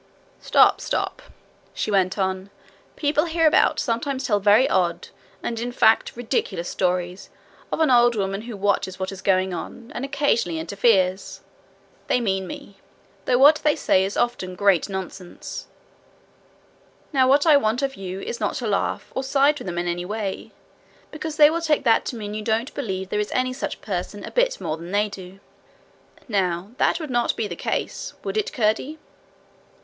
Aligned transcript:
'Stop, 0.41 0.81
stop,' 0.81 1.21
she 1.75 1.91
went 1.91 2.17
on. 2.17 2.49
'People 2.95 3.25
hereabout 3.25 3.79
sometimes 3.79 4.25
tell 4.25 4.39
very 4.39 4.67
odd 4.67 5.09
and 5.43 5.59
in 5.59 5.71
fact 5.71 6.15
ridiculous 6.15 6.67
stories 6.67 7.29
of 7.71 7.79
an 7.79 7.91
old 7.91 8.15
woman 8.15 8.41
who 8.41 8.57
watches 8.57 8.97
what 8.97 9.11
is 9.11 9.21
going 9.21 9.53
on, 9.53 9.91
and 9.93 10.03
occasionally 10.03 10.57
interferes. 10.57 11.41
They 12.07 12.19
mean 12.19 12.47
me, 12.47 12.77
though 13.25 13.37
what 13.37 13.57
they 13.57 13.75
say 13.75 14.03
is 14.03 14.17
often 14.17 14.55
great 14.55 14.89
nonsense. 14.89 15.67
Now 17.13 17.27
what 17.27 17.45
I 17.45 17.55
want 17.55 17.83
of 17.83 17.93
you 17.95 18.21
is 18.21 18.39
not 18.39 18.55
to 18.55 18.65
laugh, 18.65 19.11
or 19.13 19.23
side 19.23 19.59
with 19.59 19.67
them 19.67 19.77
in 19.77 19.87
any 19.87 20.03
way; 20.05 20.51
because 21.11 21.37
they 21.37 21.51
will 21.51 21.61
take 21.61 21.83
that 21.83 22.05
to 22.05 22.15
mean 22.15 22.31
that 22.31 22.37
you 22.39 22.43
don't 22.43 22.73
believe 22.73 23.09
there 23.09 23.19
is 23.19 23.29
any 23.35 23.53
such 23.53 23.81
person 23.81 24.23
a 24.23 24.31
bit 24.31 24.59
more 24.59 24.77
than 24.77 24.89
they 24.91 25.09
do. 25.09 25.39
Now 26.27 26.71
that 26.79 26.99
would 26.99 27.11
not 27.11 27.35
be 27.35 27.47
the 27.47 27.55
case 27.55 28.15
would 28.23 28.35
it, 28.35 28.51
Curdie?' 28.51 28.97